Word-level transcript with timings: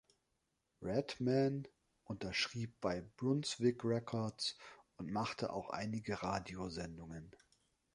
Redman 0.81 1.67
unterschrieb 2.05 2.81
bei 2.81 3.01
Brunswick 3.17 3.85
Records 3.85 4.57
und 4.97 5.11
machte 5.11 5.53
auch 5.53 5.69
einige 5.69 6.23
Radiosendungen. 6.23 7.35